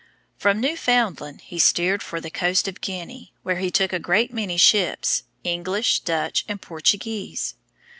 [0.39, 4.57] From Newfoundland he steered for the coast of Guinea, where he took a great many
[4.57, 7.53] ships, English, Dutch and Portuguese.